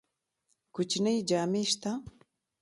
[0.75, 1.91] کوچنی جامی شته؟